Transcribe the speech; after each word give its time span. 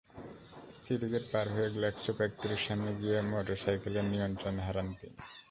সিটিগেট 0.83 1.25
পার 1.31 1.47
হয়ে 1.53 1.69
গ্ল্যাক্সো 1.75 2.11
ফ্যাক্টরির 2.17 2.63
সামনে 2.65 2.91
গিয়ে 3.01 3.17
মোটরসাইকেলের 3.31 4.05
নিয়ন্ত্রণ 4.13 4.55
হারান 4.65 4.87
তিনি। 4.97 5.17